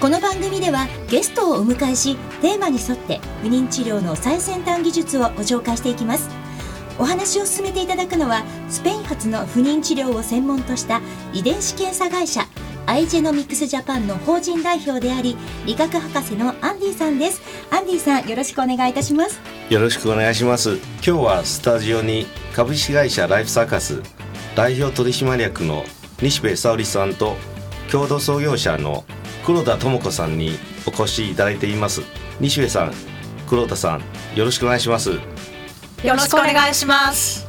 [0.00, 6.28] この番組ではゲストをお迎えしテーマに沿って不妊治療の最先端技術をご紹介していきます。
[7.00, 11.00] お話を進めていただくのはスペイン発の不妊治療を専門とした
[11.32, 12.46] 遺伝子検査会社
[12.86, 17.42] アイジェノミクスジャパンの法人代表であり理学博士のアンディさんです。
[17.72, 19.40] アンディさんよろしくお願いいたします。
[19.68, 20.76] よろしくお願いします。
[20.76, 24.00] 今日はスタジオに株式会社ライフサーカス
[24.54, 25.84] 代表取締役の
[26.22, 27.34] 西部沙織さんと
[27.90, 29.04] 共同創業者の
[29.48, 32.02] 黒田智子さんにお越しいただいています。
[32.38, 32.92] 西部さん
[33.48, 34.02] 黒田さん
[34.36, 35.12] よろしくお願いします。
[35.12, 35.20] よ
[36.04, 37.48] ろしくお願いします。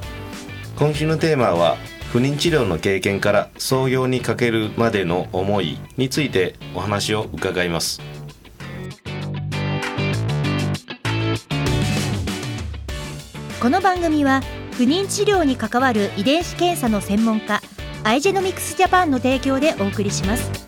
[0.78, 1.76] 今週のテーマは
[2.14, 8.00] 不妊治療の経験から創業にかけるまでの思いについてお話を伺います。
[13.62, 14.42] この番組は
[14.72, 17.62] 不妊治療に関わる遺伝子検査の専門家
[18.06, 20.59] アイジェノミクスジャパンの提供でお送りします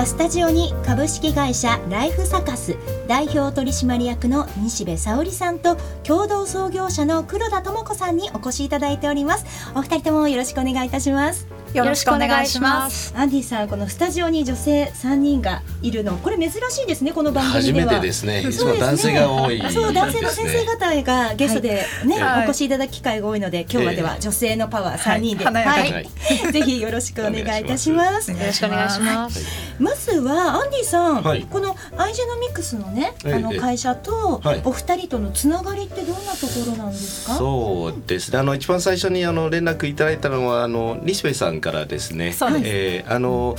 [0.00, 2.74] はスタジオに株式会社ライフサカス
[3.06, 9.44] 代表取締役の西部沙織さんと共同創業者の黒田智子さんにお越しいただいております。
[9.74, 11.46] お二人ともよろしくお願いいたします。
[11.74, 13.12] よろしくお願いします。
[13.14, 16.16] アンディさんこのスタジオに女性三人がいるの。
[16.16, 18.40] これ珍しいですねこの番組初めてですね。
[18.40, 26.08] いつも男性が多い、ね、そう男性の先生方がゲストでね、はい、お越しいただく機会が多いので今日はでは女性のパワー三人で、はい、はい、
[26.52, 28.32] ぜひよろしくお願いいたします。
[28.32, 29.44] よろしくお願いします、
[29.80, 37.34] まずはアンディさん、このアイジェノミクスのねあの会社とお二人とのつながりってどんなところなんですか？
[37.34, 38.38] そうですね。
[38.38, 42.32] あの一番最初にあの連絡いただいたのはあの西部さんからですね。
[42.32, 43.56] そうです、えー、あの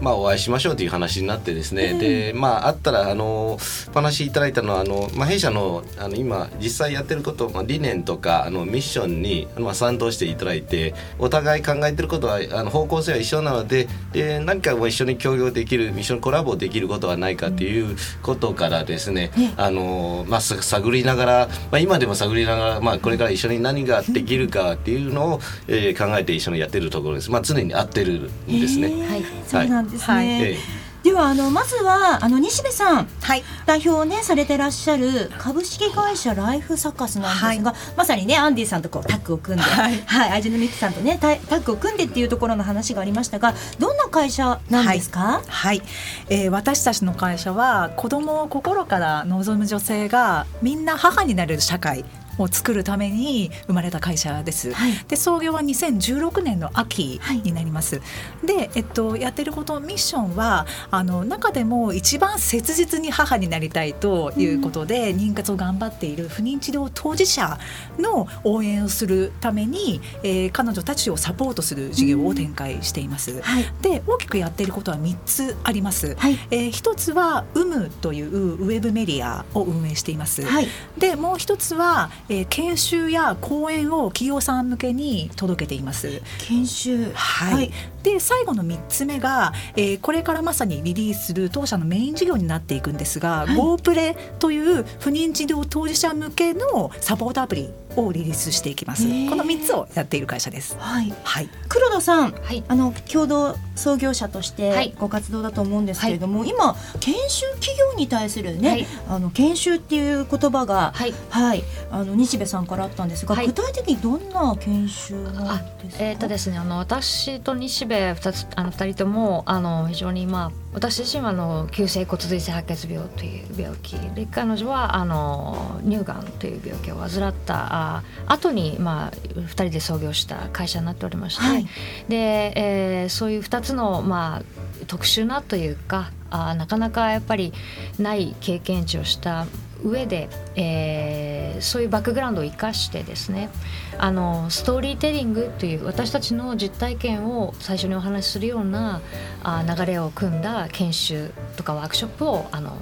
[0.00, 3.58] まあ、お会いしましょうという話になってですね、でまああったらあのお
[3.92, 27.30] 話いただいたのはあの、まあ、弊社のあの今実際やってること、まあ、理念とかあのミッションに、まあ、賛同していただいてお互い考えてることはあの方向性は一緒なのでで何かも一緒に協業できる一緒にコラボできることはないかということからですね、あのまあ、探りながら、まあ、今でも探りながら、まあ、これから一緒に何ができるかっていうのを、えー、考えて一緒にやってるところです。
[27.30, 28.88] まあ、常に合ってるんですね。
[29.06, 30.88] はい、そうなんですね、はい。
[31.02, 45.82] ではあのまずはあの西部さん、はい、代表をねされてらっしゃる株式会社ライフサカスなんですが、はい、まさにねアンディさんとこうタッグを組んで、はい、はい、アイジェノミックさんとねタッグを組んでっていうところの話がありましたがどんな会社なんですか、はい、はい、
[46.30, 52.04] えー、私たちの会社は子供を心から望む女性がみんな母になれる社会
[52.38, 54.72] を作るために生まれた会社です。
[54.72, 57.96] はい、で創業は2016年の秋になります。
[57.96, 58.02] は
[58.44, 67.58] い、で、えっと、やってることミッションはあの中でも一番切実に母になりたいということで、うん、妊活を頑張っている不妊治療当事者
[67.98, 73.32] の応援をするために、えー、彼女たちをサポートする事業を展開しています。
[73.32, 76.14] うんはい、で大きくやっていることは3つあります。
[76.14, 80.42] はい、えー、1つは「うむ」というウェブメディアを運営しています。
[80.44, 80.68] はい、
[80.98, 86.20] でもう1つはえー、研修や講演を企業さん向けに届けています。
[86.46, 87.72] 研修はい、はい、
[88.02, 99.04] で最後の3つ目が、えー、これからまさにリリースする当社のメイン事業になっていくんですが、はい、Go プレという不妊治療当事者向けのサポートアプリをリリースしていきます。
[99.04, 100.76] この3つをやっている会社です。
[100.78, 101.12] はい。
[101.24, 101.48] はい。
[101.68, 116.04] 黒田さん、はい、あの共同創業者としてご活動だと思うんですけれども、はい、今研修企業に対するね、はい、あの研修っていう言葉が、はい、はい、あの西部さんからあったんですが、具体的にどんな研修なんですか？
[116.04, 131.66] えっ、ー、とですね、あの私と西部二つあの二人ともあの非常にまあ私自身はあの急性骨髄性白血病という病気で彼女はあの乳がんという病気を患ったあ後にまあ二人で創業した会社になっておりまして、はい、
[132.08, 134.42] で、えー、そういう二つのまあ
[134.86, 137.52] 特殊なというかあなかなかやっぱり
[137.98, 139.46] ない経験値をした
[139.84, 143.48] 上で、えー、そういうバックグラウンドを生かしてですね
[143.96, 149.00] あのストーリーテリングという私たちの実体験を最初にお話しするような
[149.42, 152.76] あ流れを組んだ研修とかワークショップをあの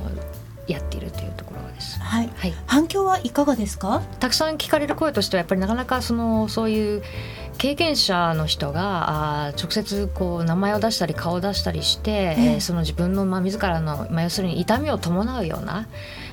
[0.66, 2.00] やっているというところです。
[2.00, 4.02] はい、はい、反響はいかがですか？
[4.18, 7.02] たくさん聞かれる声としてはやっぱりなかなかそのそういう
[7.58, 15.88] 経験者の人があ直接こう名前を出したり顔を出したりして、えー、その自分の、まあ、自らの、まあ、要するに痛みを伴うような、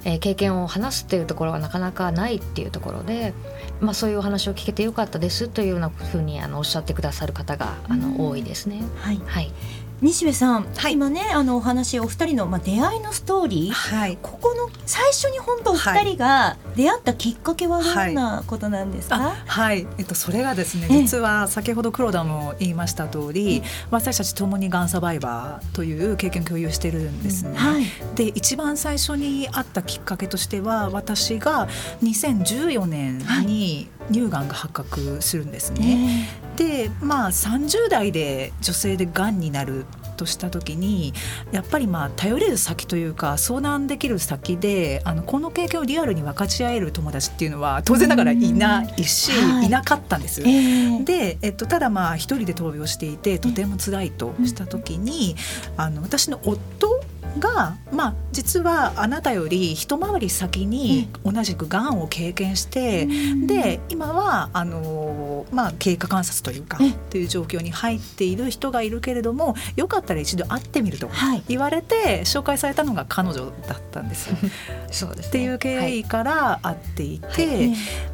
[0.05, 3.33] えー、経験を話すっていうところがなかなかないっていうところで、
[3.79, 8.81] まあ、そういうお話を聞けてよかったですというようなふうにあのおっしゃってくださる方があの多いですね。
[8.97, 9.51] はい、はい
[10.01, 27.51] 西部さん、はい、今ねあのお話お二人のまあ出会いのストーリー、はい、ここの最初に本当お二人が出会ったきっかけはどんなことなんですか、はい、はい、えっとそれがですね実は先ほど黒田も言いました通り、私たちともにがんサバイバーという経験を共有してるんですね。
[27.51, 27.85] うんはい、
[28.15, 31.67] で一番最初に会ったきっかけとしては私が
[32.01, 36.27] 2014年に乳がんが発覚するんですね。
[36.55, 41.13] でまあ30代で女性でがんになるとした時に
[41.51, 49.31] やっぱりまあ頼れる先というか相談できる先であのこの経験をリアルに分かち合える友達っていうのは当然ながらいないし、
[49.63, 50.41] い、なかったんです。
[50.41, 55.35] えー、で、えっと、ただまあ一人で闘病していてとても辛いとした時に、
[55.77, 56.92] あの私の夫
[57.39, 71.09] が、まあ、実はあなたより一回り先に同じくがんを経験して、うん、で今はあの、まあ、経過観察というかという状況に入っている人がいるけれどもよかったら一度会ってみると
[71.47, 74.29] 言われて、紹介されたのが彼女だったんです。
[74.91, 77.53] そうです、ね、っていう経緯から会っていて、は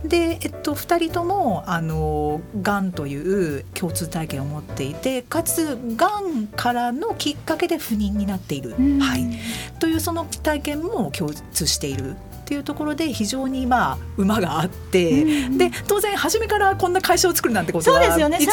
[0.06, 8.75] い、で、えっと、2人ともあのがんという共通体験を持っていてかつがんからのきっかけで不妊になっている。
[8.80, 9.27] うんはい、
[9.79, 12.15] というその体験も共通している
[12.50, 18.47] っていうところで非常にまあ馬があって、うん、で当然初めからこんな会社を作るなんてことは1ミリ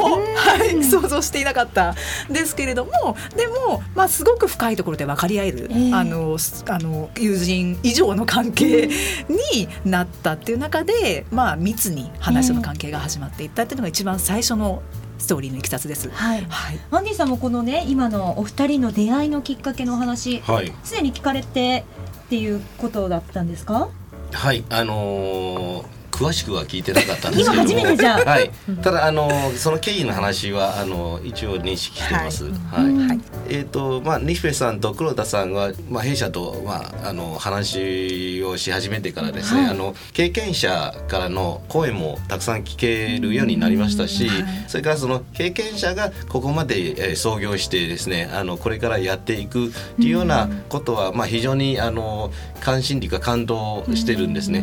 [0.00, 1.96] も、 はい、想像していなかった
[2.30, 8.88] ですけれどもでも、まあ、すごく深いところで分かり合える、えー、あのあの友人以上の関係
[9.28, 14.80] になったっていう中で、まあ、密に話の関係が始まっていったっていうのが一番最初の
[15.20, 16.10] ストーリーのいきさつです。
[16.10, 16.46] はい。
[16.48, 21.84] はい、アンディさんもこのね今のお二人の出会いのきっかけの話、はい、すでに聞かれて
[22.26, 23.88] っていうことだったんですか？
[24.32, 27.70] はい、あのー詳しくは聞いてなかったんですけども。
[27.70, 28.50] はい、
[28.82, 32.44] ただあのその経緯の話はあの一応認識してます。
[32.44, 44.28] はい、はい、えっ、ー、とまあ西部さんと黒田さんはまあ弊社とまああの話をし始めてからですね、はい、あの経験者からの声もたくさん聞けるようになりましたし、
[44.68, 52.30] それからその経験者がここまで創業してですねあのこれからやっていくっていうようなことはまあ非常にあの
[52.60, 54.60] 関心というか感動してるんですね。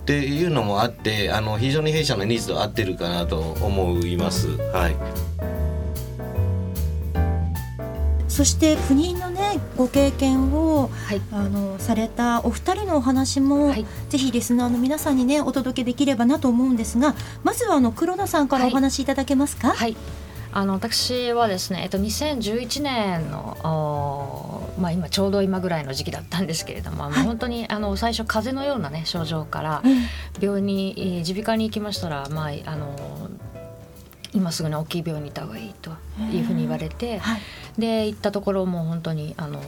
[0.00, 4.48] っていうのもあってあの非常に弊社のニーズと合ってるかなと思います。
[4.72, 4.96] はい。
[8.28, 19.68] そして不妊のねご経験を、はい、あのされたお二人のお話も、はい、ぜひリスナーの皆さんにねお届けできればなと思うんですがまずはあの黒田さんからお話しいただけますか？
[19.70, 19.96] はい、はい
[20.52, 23.56] あの私はですね、えっと、2011年の
[24.80, 29.82] まあ、今ちょうど今ぐらいの時期だったんですけれども、はい、もう本当にあの最初風邪のような、ね、症状から
[30.40, 33.30] 病院に耳鼻科に行きましたら、まあ、あの
[34.32, 35.90] 今すぐに大きい病院に行った方がいいと
[36.32, 37.40] いうふうに言われて、はい、
[37.78, 39.60] で行ったところも本当にあの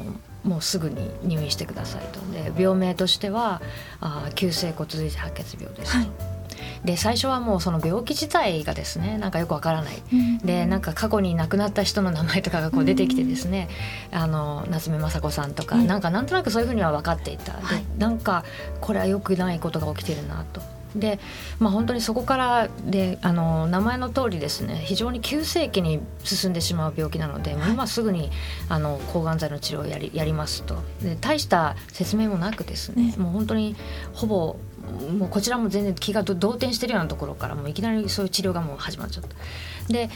[0.44, 2.20] もうすぐに入院してくださいと。
[2.32, 3.60] で病名としては
[4.00, 5.98] あ急性骨髄性白血病ですと。
[5.98, 6.41] はい
[6.84, 13.68] で最初はもうその病気自体がですねなんかよくわからない、うん、でなんか過去に亡くなった人の名前とかがこう出てきてですね、
[14.12, 18.44] うん、あの夏目雅子さんとか、うん、なんかなんとなくそういうふうには分かっていた、はい、でなんか
[18.80, 20.60] これはよくないことが起きてるなと。
[20.96, 21.18] で、
[21.58, 28.30] まあ、本当にそこからであの名前の通りですね非常に急性期に進んでしまう病気なので、はい、今すぐに
[28.68, 30.76] あの抗がん剤の治療をやりやりますと。
[31.02, 33.76] で大した説明もなくですね、もう本当に
[34.12, 34.56] ほぼ
[35.18, 39.92] もうこちらも全然気が動転してるようなところからもういきなりそういう治療がもう始まっちゃった。
[39.92, 40.10] で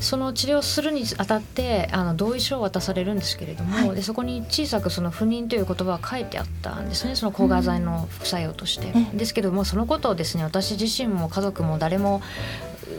[0.00, 8.92] その治療するにあたってあの同意書を渡されるんですけれども、はい、でそこに小さくその不妊という言葉は書いてあったんですねその抗がん剤の副作用として。
[8.92, 12.22] うん、ですけどもそのことをですね私自身も家族も誰も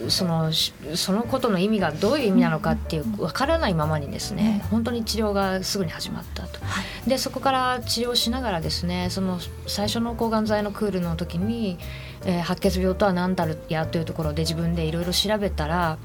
[0.08, 6.60] そのそのことの意味がどういう意味なのかっていう分からないままにですね本当に治療がすぐに始まったと。
[7.06, 11.78] でそこから治療しながらですねその最初の抗がん剤のクールの時に、
[12.24, 15.98] えー、白血病とは何だるやというところで自分でいろいろ調べたら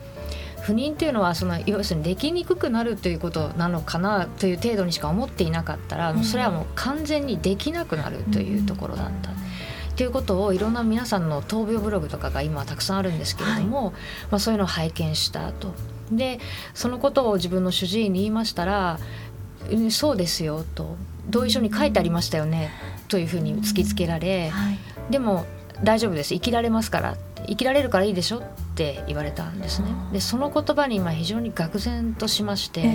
[0.61, 9.31] 不妊というのはその要するにできにくくなるということなのかなという程度にしか思っていなかったら、それはもう完全にできなくなるというところだった。
[9.97, 13.93] っていうことをいろんな皆さんの闘病ブログとかが今たくさんあるんですけれども、はい、
[14.29, 15.73] まあ、そういうのを拝見したと。
[16.11, 16.39] で
[16.75, 18.99] そのことを自分の主治医に言いましたら
[19.89, 20.95] 「そうですよ」と
[21.27, 22.69] 「同意書に書いてありましたよね」
[23.09, 24.77] というふうに突きつけられ、はい、
[25.09, 25.47] でも
[25.83, 26.35] 大丈夫です。
[26.35, 27.17] 生きられますから。
[27.47, 28.41] 生きられるからいいでしょっ
[28.75, 29.87] て言われたんですね。
[30.13, 32.85] でその言葉に今非常に愕然としまして。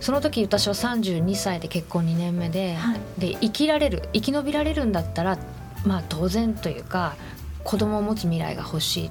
[0.00, 5.38] その時私は32歳で結婚2年目ではい、で生きられる生き延びられるんだったら
[5.84, 7.16] まあ当然というか
[7.62, 9.10] 子供を持つ未来が欲しい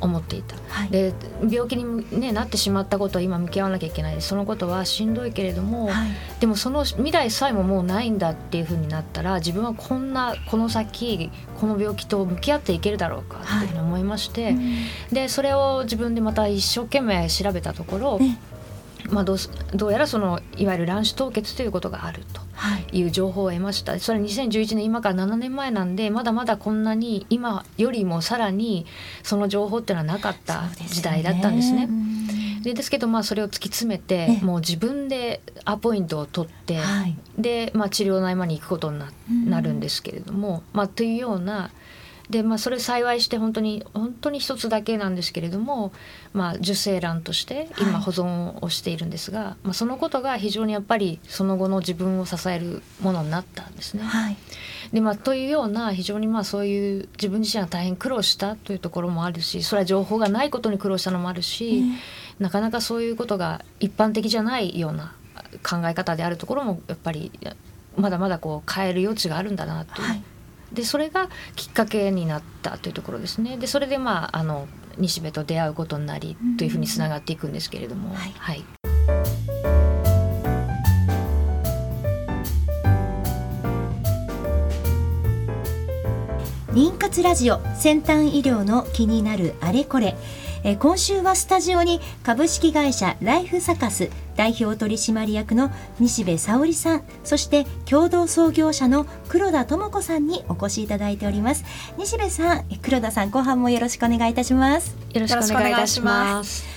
[0.00, 1.14] 思っていた、はい、で
[1.48, 4.20] 病気に、ね、なってしまったことを今向き合わなきゃいけない。
[4.20, 14.58] そのことはしんどいけれども、はい、でもその未来さえももうないんだっていうふうになったら自分はこんなこの先この病気と向き合っていけるだろうかっていうふうに思いまして、はい、
[15.12, 18.38] でそれを自分でまた一生懸命調べたところ、ね
[19.10, 19.36] まあ、どう
[19.74, 22.40] どうやらそのいわゆる卵子凍結ということがあると
[22.92, 23.02] い。
[23.02, 28.86] う情報を得ました、はい、それは2011年今から7年前なんでまだまだこんなに今よりもさらに
[29.22, 31.88] その情報っていうのはなかった時代だったんですね。
[32.62, 41.70] でですけどまあそれを突き詰めてもう自分でアポイントを取って、はい、で、まあ、治療の合間に行くことにななるんですけれども、まあ、というような
[42.30, 45.92] でまあそれ幸いして本当に本当に一つだけなんですけれども、
[46.32, 54.02] まあ、受精卵として今保存をしているんですが、はい、まあ、そのことが非常にやっぱりその後の自分を支えるものになったんですね。
[54.02, 54.36] はい、
[54.92, 61.84] でまあ、というような非常にまあそういう自分自身が大変苦労したというところもあるしそれは情報がないことに苦労したのもあるし、
[62.40, 65.14] なかなかそういうことが一般的じゃないような
[65.62, 67.30] 考え方であるところもやっぱり
[67.96, 70.08] まだまだこう変える余地があるんだなという。
[70.08, 70.22] はい
[70.72, 73.56] でそれがきっかけになったというところですね。
[73.56, 74.68] でそれでまああの
[74.98, 78.64] 西部と出会うことになりというふうにつながっていくんですけれども、はい、はい、
[86.72, 90.16] 妊活ラジオ先端医療の気になるあれこれ。
[90.64, 101.64] え今週はスタジオに株式会社ライフサカス代表取締役の西部沙織さんそして共同創業者の黒田智子さんにお越しいただいております。
[101.98, 104.96] 西部さん黒田さん後半もよろしくお願いいたします。
[105.12, 106.75] よろしくお願いいたします。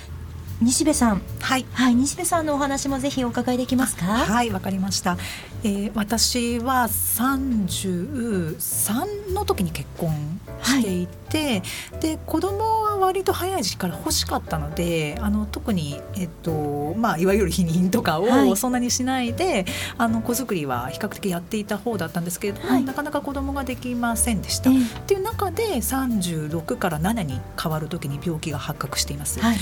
[0.61, 4.05] 西部さん、はい、はい、西部さんのお話もぜひお伺いできますか？
[4.05, 5.17] はい、わかりました。
[5.63, 11.61] えー、私は三十三の時に結婚していて、
[11.91, 19.65] はい、で子供は割と早い時期から欲しかったので、あの特にえっとまあいわゆる避妊とかをそんなにしないで、はい、
[19.97, 24.69] あの子作りは比較的やっていた方だったんですけれども、はい、なかなか子供ができませんでした。
[24.69, 29.39] えー、っていう中で三十六から七に変わる時に病気が発覚しています。
[29.39, 29.57] はい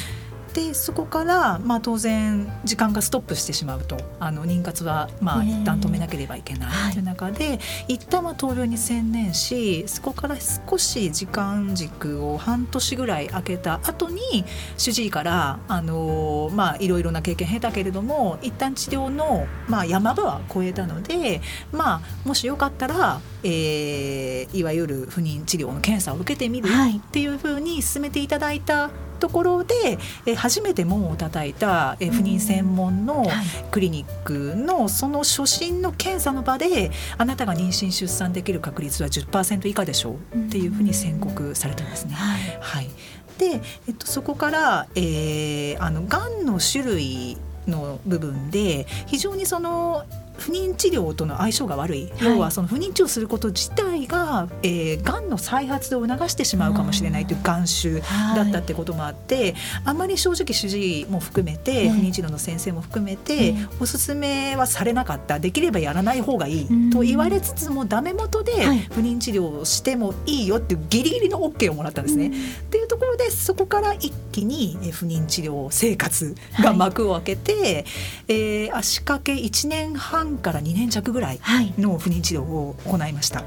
[0.57, 3.95] でそこから、まあ、当然時間がストップしてしまうと。
[4.19, 6.93] あの妊活はまあ一旦止めなければいけない。
[6.93, 7.59] という中で、はい、
[7.89, 14.45] 一旦は闘病に専念しそこから少し時間軸を半年ぐらい空けた後に
[14.77, 33.25] 主治医からあの、まあ、いろいろな経験経たけれども一旦治療の、まあ、山場は超えたので、まあ、もしよかったら、えー、いわゆる不妊治療の検査を受けてみるっていうふうに進めていただいたところで、え初めて門を叩いた、え不妊専門の
[33.71, 42.13] クリニックのその初診の検査の場であなたが妊娠出産できる確率は10%以下でしょうっていうふうに宣告されたんですね。
[42.13, 42.89] はい、はい、
[43.37, 50.05] で、えっと、そこから、えー、あのがんの種類の部分で非常にその
[50.37, 57.99] 不妊治療との相性が悪い、はい、要はその不妊治療すること自体が、えー、がんの再発を促してしまうかもしれないという眼種
[58.35, 65.39] だったってこともあって、はい、あまり正直主治医も含めて、不妊治療の先生も含めて、おすすめはされなかった。
[65.39, 68.53] できればやらない方がいいと言われつつもダメ元で
[68.91, 72.27] 不妊治療をしてもいいよっていうギリギリの OK をもらったんですね。
[72.27, 72.31] っ
[72.69, 77.85] ていうところでそこから一気に不妊治療生活が幕を開けて、はい、
[78.27, 81.39] えー、足掛け1年半半から2年弱ぐらい
[81.77, 83.43] の不妊治療を行いました。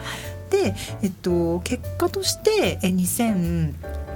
[0.50, 2.78] で、えっと、結果として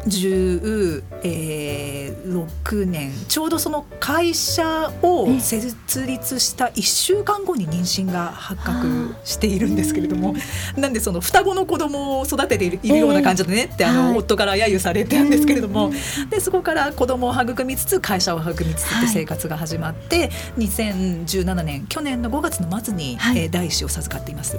[0.07, 3.13] 2016年。
[3.29, 10.35] ちょうどその会社を設立した1週間後に妊娠が発覚しているんですけれども
[10.77, 15.93] なんでその双子の子供を育てているような感じでねってあの夫から揶揄されてるんですけれども
[16.31, 23.19] でそこから子供を育みつつ会社を育みつつって生活が始まって2017年去年の5月の末に
[23.51, 24.59] 第一子を授かっています。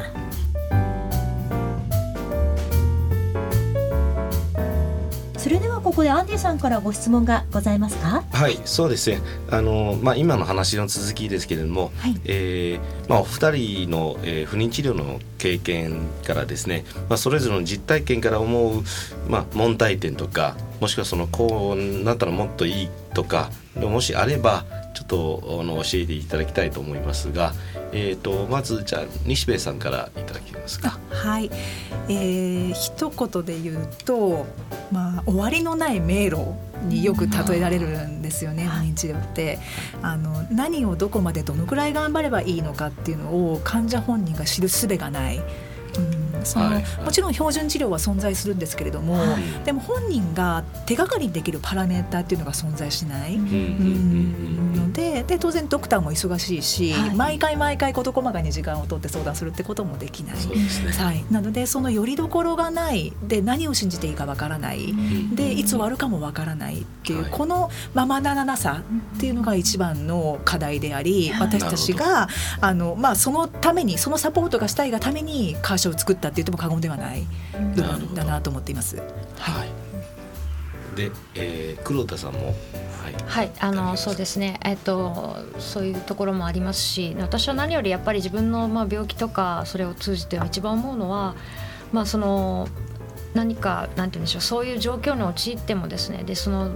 [5.46, 8.24] それではここでアンディさんからご質問がございますか？
[8.32, 9.20] はいそうですね。
[9.52, 18.84] あの、まあ、今の話の続きですけれども、はい、えー、まあ、お二人の、えー、不妊治療の経験からですね、まあ、それぞれの実体験から思う、
[19.30, 27.54] まあ、問題点とかもしくはそのこうなったらもっといいとかもしあればちょっっとあの教えていただきたいと思いますが、
[27.92, 31.00] えーと、まずじゃあ西部さんからいただけますか？
[31.10, 31.52] はい、
[32.10, 34.48] えー、一言で言うと、
[34.92, 36.56] まあ、終わりのない迷路
[36.88, 39.60] によく例えられるんですよね、不妊治療って。
[40.02, 45.42] あの何をどこまでどのくらい頑張ればいいのかっていうのを患者本人が知る術がない。
[46.02, 60.42] うんその、はい、もちろん標準治療は存在するんですけれども、はい、でも本人が手がかりにできるパラメーターっていうのが存在しない、うん、のでで当然ドクターも忙しいし、はい、毎回毎回事細かに時間を取って相談するってこともできない、ね、
[60.98, 63.14] はい、なのでそのよりどころがない。
[63.24, 64.94] で何を信じていいかわからない、
[65.34, 68.84] でいつ終わるかもわからないっていう、このままならなさ
[69.16, 72.28] っていうのが一番の課題であり、私たちが
[72.62, 77.26] あの、まあ、そのためにそのサポートがしたいがために会社を作ったって言っても過言ではない
[77.76, 78.98] 部分だなと思っています。
[78.98, 79.06] はい、
[79.40, 82.54] はい、で、えー、黒田さんも
[83.06, 91.36] はい、はい、あのそうですね、えっと、そういうところもありますし私は何よりやっぱり自分の、まあ、病気とかそれを通じて一番思うのは、
[91.92, 92.68] まあ、その
[93.36, 96.72] 何かなんて言うんでしょうそういう状況に陥ってもですねでその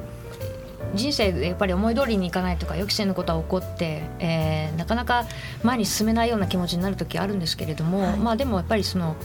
[0.96, 5.26] 人生でやっぱり思い通りにいかないとか予期せぬことは起こって、えー、なかなか
[5.64, 9.16] 前に進めないような気持ちになる時あるんですけれども、はい、まあでもやっぱりその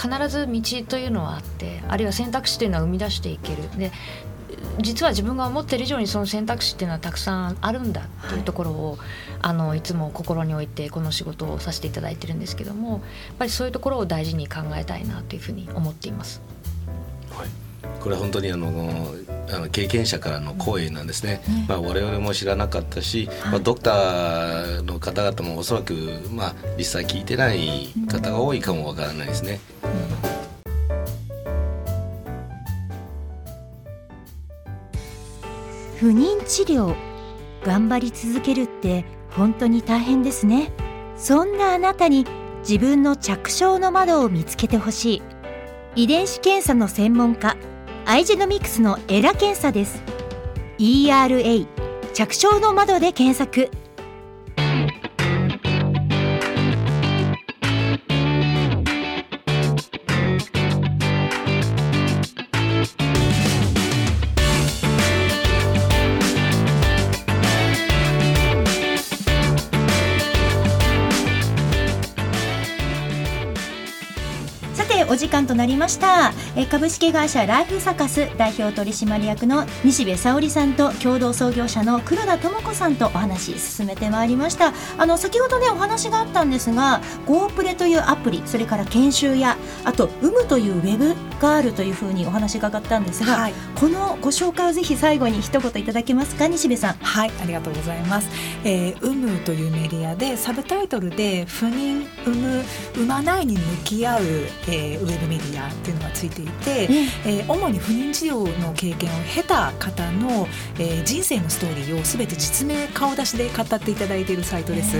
[0.00, 3.92] 必ず道というのはあってあるいは選択肢というのは生み出していけるで
[4.80, 8.98] 実は自分が思ってる以上にその選択肢っていうのはたくさんあるんだっていうところを、はい、
[9.42, 13.00] あのいつも心に置いてこの仕事をさせていただいてるんですけどもやっ
[13.38, 16.40] ぱりそういうところを大事に考えたいなというふうに思っています。
[18.02, 19.14] はい、これは本当にあの
[19.50, 25.94] あの経験者からの声なんですね、うん、まあ、我々も知らなかったし、はい、まあ、ドクターの方々もおそらく、
[26.30, 29.60] まあ、実際聞いてない方が多いかもわからないですね。
[35.98, 36.96] 不妊治療
[37.64, 40.72] 頑張り続けるって本当に大変ですね。
[41.16, 42.26] そんなあなたに
[42.60, 45.22] 自分の着床の窓を見つけてほしい。
[45.94, 47.56] 遺伝子検査の専門家
[48.04, 50.02] アイジェノミクスのエラ検査です。
[50.78, 51.66] ERA
[52.12, 53.70] 着床の窓で検索。
[75.12, 84.72] お時間となりました、え株式会社ライフサカス代表取締役の西部沙織さんと共同創業者の黒田智子さんとお話進めてまいりました。
[84.96, 96.48] あの先ほどねお話があったんですが GoPlay というアプリそれから研修やあと UM というウェブがあるというふうにお話が伺ったんですが、はい、このご紹介をぜひ最後に一言いただけますか？
[96.48, 96.94] 西部さん。
[96.94, 98.30] はいありがとうございます、
[98.64, 104.22] えー、UM というメディアでサブタイトルで不妊産む産まないに向き合う、
[104.68, 106.88] えー、ウェブメディアっていうのがついていて、
[107.26, 110.46] えー、主に不妊治療の経験を経た方の、
[110.78, 114.96] えー、人生のストーリーをすべて実名顔出しで語っていただいているサイトです。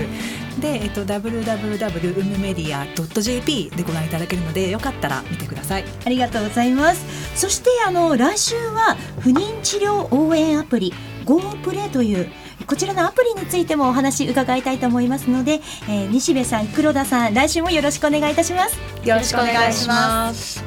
[0.59, 2.85] で、えっと、www ウムメディア
[3.21, 5.85] .jp でご覧いただけるのでよかったら見てください。
[6.05, 7.05] ありがとうございます。
[7.35, 10.93] そしてあの来週は不妊治療応援アプリ
[11.25, 12.29] Go プレという
[12.65, 20.63] こちらのアプリについてもお話伺いたいと思いますので、えー、西部さん黒田さん来週もよろしくお願いいたしますよろしくお願いします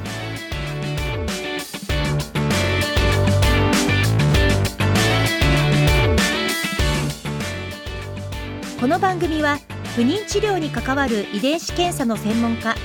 [8.79, 9.57] この番組は
[9.95, 12.75] 不妊治療に関わる遺伝子検査の専門家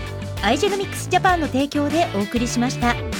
[0.42, 3.11] アイジェノミクスジャパンの提供でお送りしました。